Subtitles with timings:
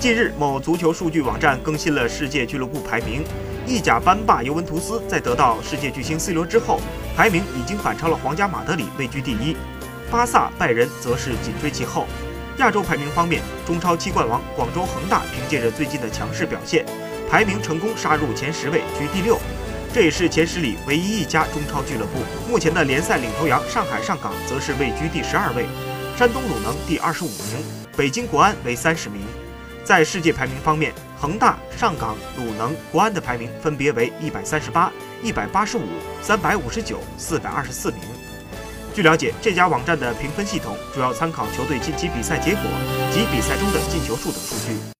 [0.00, 3.22] 近日，某足球数据网站更新了世界俱乐部排名，
[3.66, 6.80] 意甲班霸尤文图斯在得到世界巨星 C 罗之后，
[7.14, 9.54] 排名已经反超了皇家马德里，位居第一。
[10.10, 12.06] 巴萨、拜仁则是紧追其后。
[12.56, 16.82] 亚洲排名方面，中超七冠王广州恒大凭借着最近的强势表现，
[17.28, 19.38] 排名成功杀入前十位，居第六。
[19.92, 22.20] 这也是前十里唯一一家中超俱乐部。
[22.50, 25.66] 目前的联赛领头羊上海上港则是位居第十二位，
[26.16, 27.62] 山东鲁能第二十五名，
[27.94, 29.20] 北京国安为三十名。
[29.90, 34.88] 在世界排名方面，恒大、上港、鲁能、国安的排名分别为一百三十八、
[35.20, 35.82] 一百八十五、
[36.22, 38.00] 三百五十九、四百二十四名。
[38.94, 42.62] 据了解，这家网站的评分系统主要参考球队近期比赛结果
[43.10, 44.92] 及比赛中的进球数等数据。